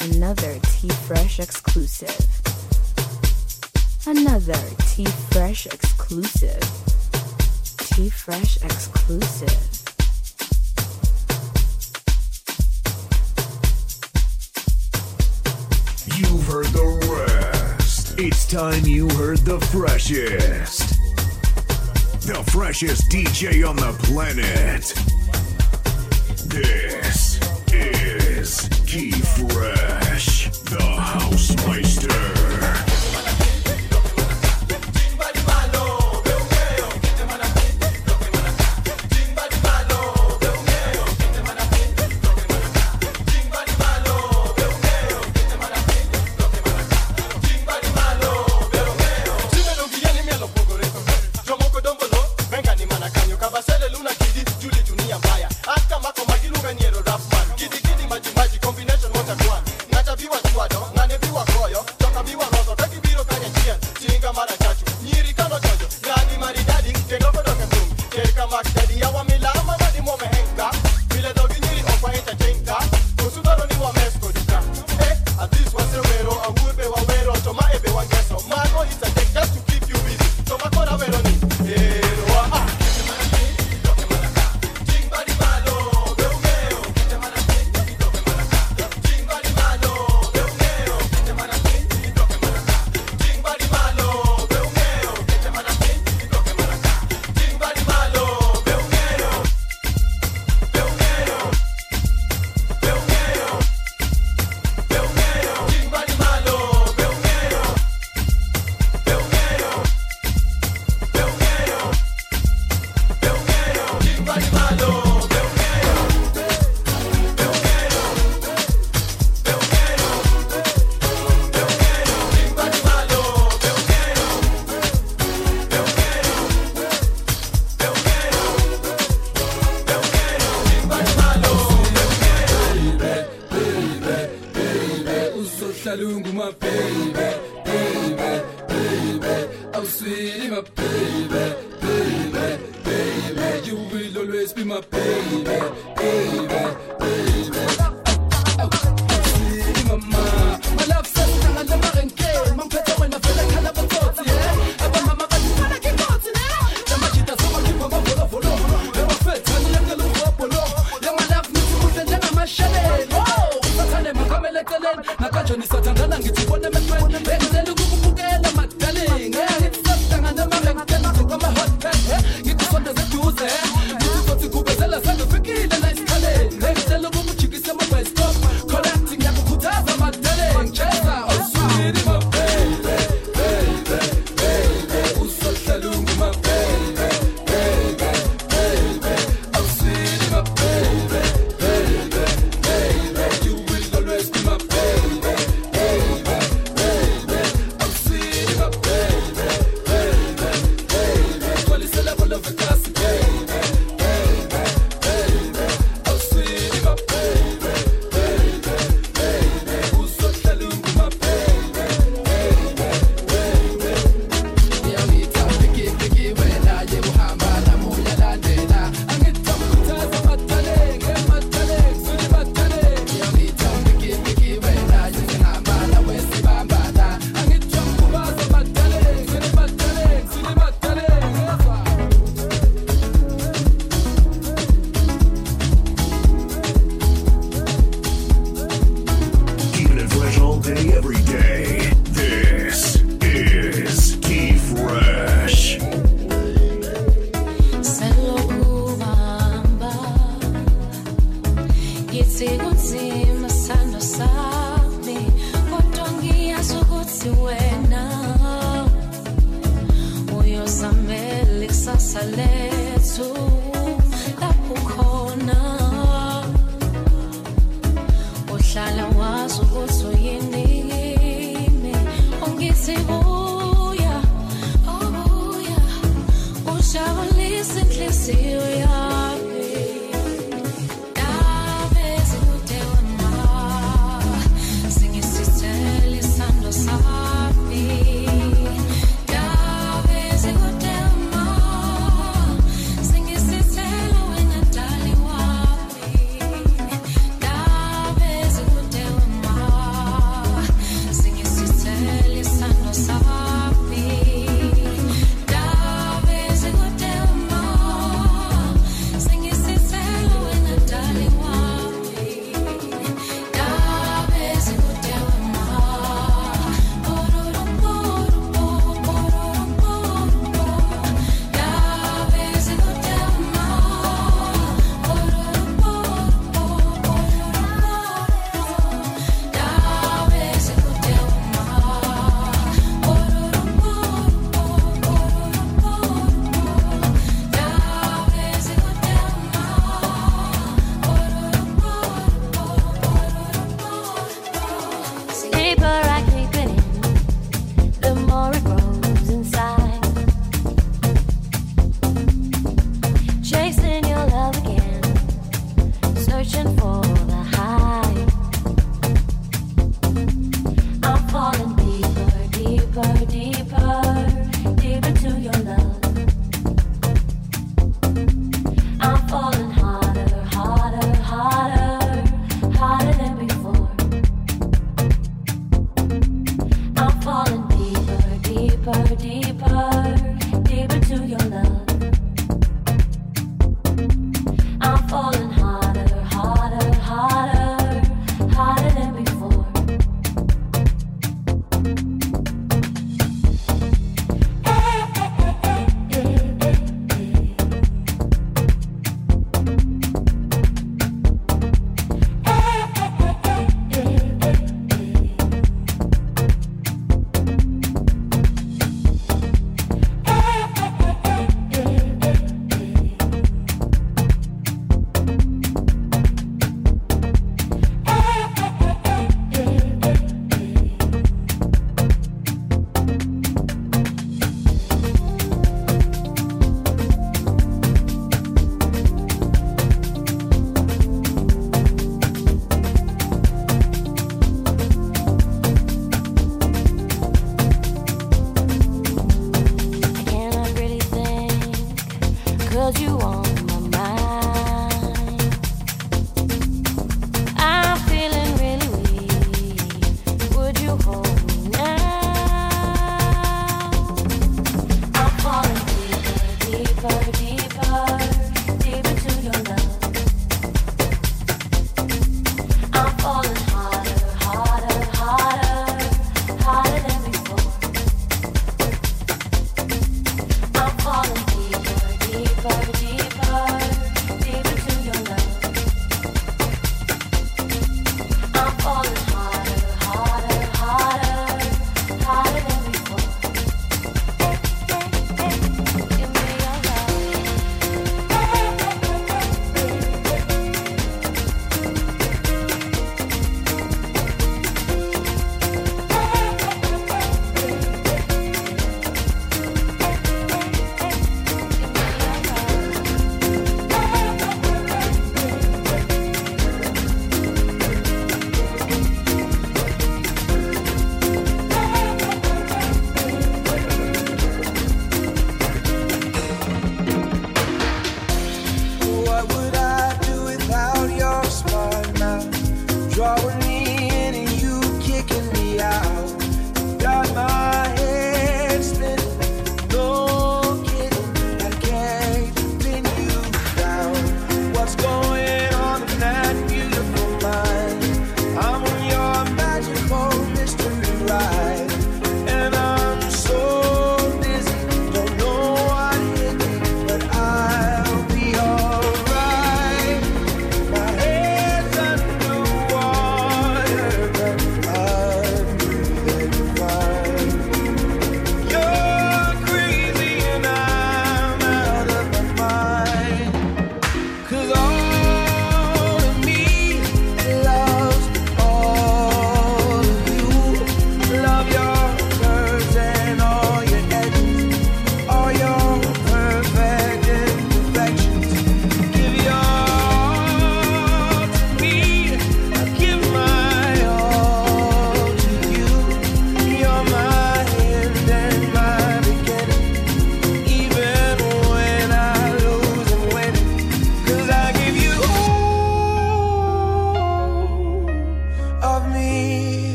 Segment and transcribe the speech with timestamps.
[0.00, 2.16] another T Fresh exclusive.
[4.06, 6.60] Another T Fresh exclusive.
[7.78, 9.76] T Fresh exclusive.
[16.16, 18.18] You've heard the rest.
[18.18, 20.90] It's time you heard the freshest.
[22.26, 24.94] The freshest DJ on the planet.
[26.48, 27.25] This
[28.96, 29.95] T Fresh.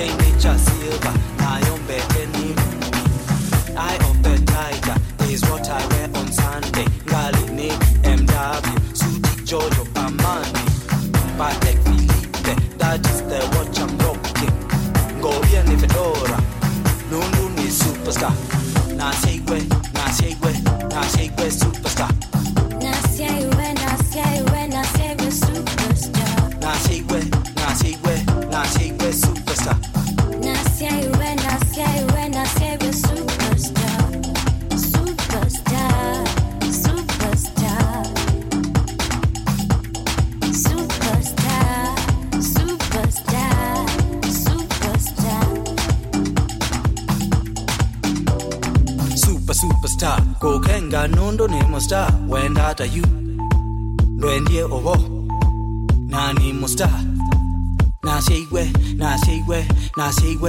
[0.00, 0.80] chain, it's just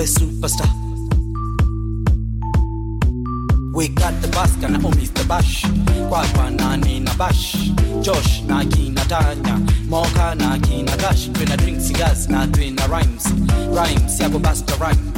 [0.02, 0.70] we're superstar.
[3.74, 5.28] We got the Baska na Mr.
[5.28, 5.64] Bash,
[6.10, 6.76] Kwakwa na
[7.18, 7.70] Bash,
[8.02, 13.32] Josh na Kina Tanya, Moka na Kina Gash, twina drink cigars na twina rhymes,
[13.70, 15.11] rhymes yako the rhymes.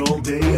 [0.00, 0.53] All day.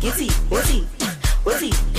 [0.00, 0.30] He?
[0.48, 0.82] What's he?
[1.42, 1.97] What's he?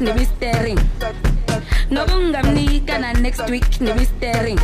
[0.00, 0.74] On flick nemisteri
[1.90, 4.57] noba ungamnika na next week nemisteri ambochezinkuni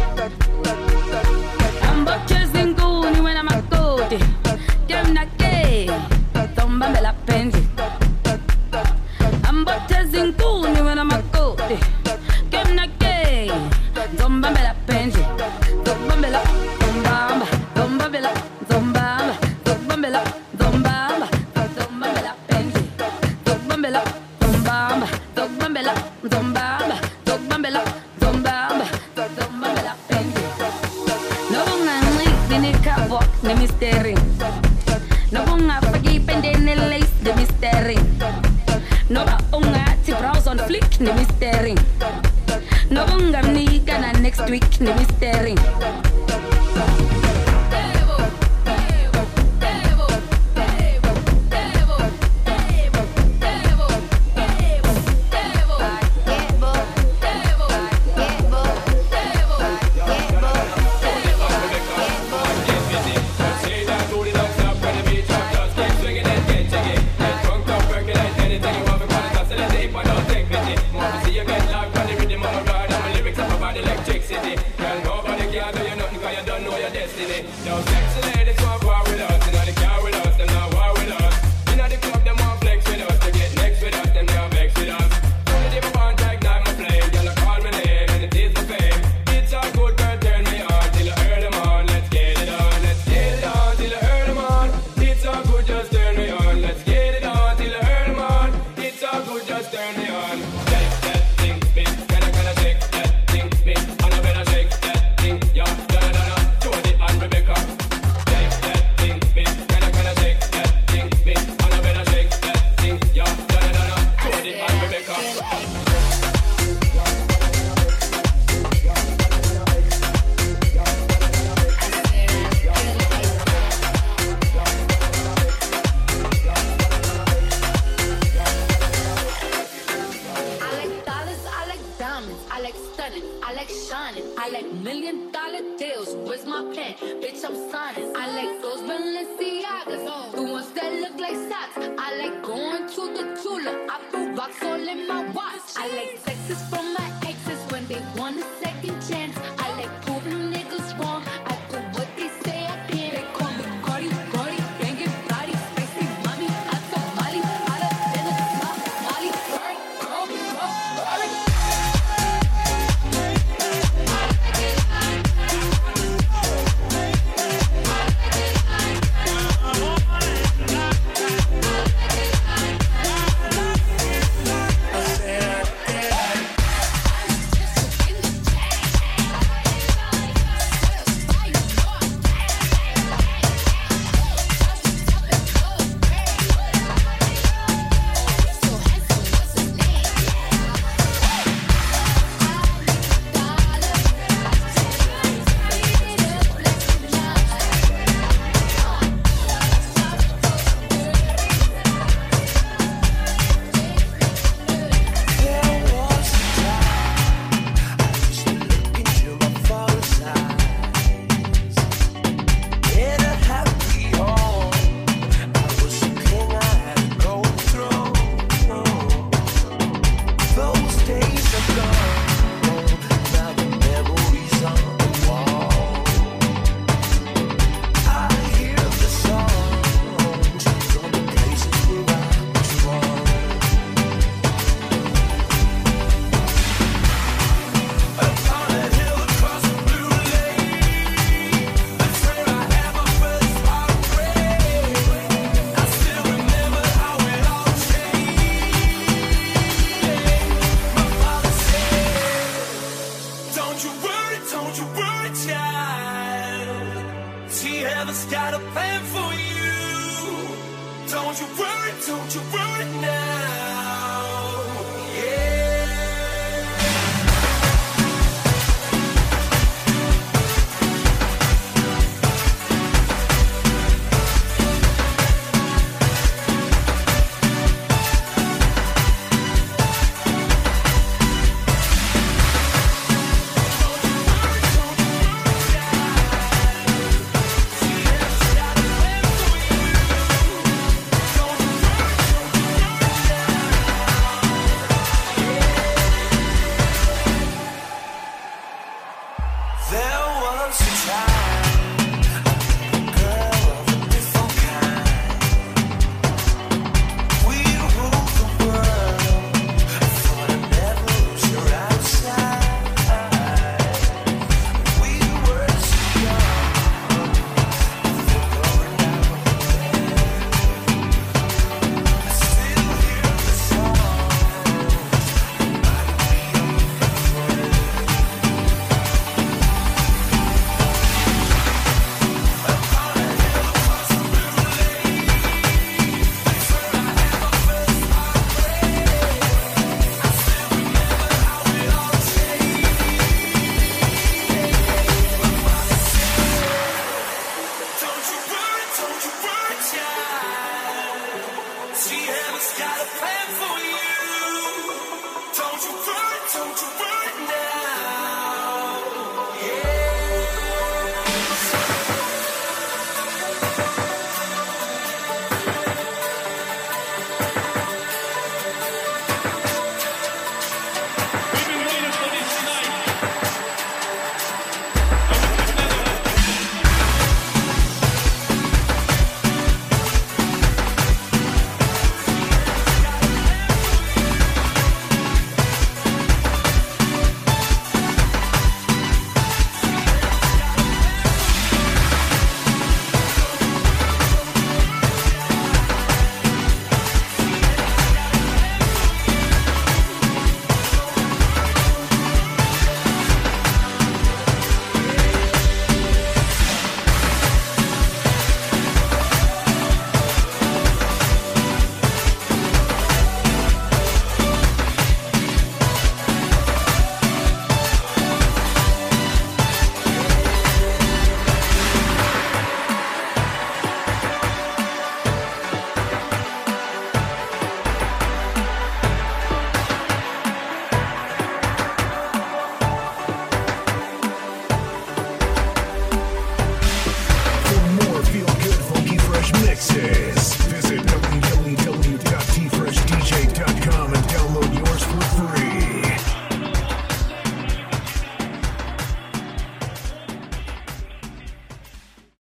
[261.24, 263.83] Don't you worry, don't you worry now.